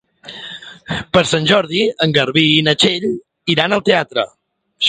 Per 1.17 1.23
Sant 1.33 1.45
Jordi 1.51 1.83
en 2.07 2.17
Garbí 2.17 2.47
i 2.57 2.65
na 2.69 2.75
Txell 2.85 3.09
iran 3.57 3.77
al 3.79 3.89
teatre. 3.93 4.29